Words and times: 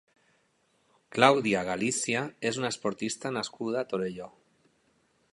Clàudia 1.17 1.59
Galicia 1.67 2.23
és 2.51 2.57
una 2.61 2.71
esportista 2.75 3.31
nascuda 3.35 3.83
a 3.83 3.89
Torelló. 3.93 4.31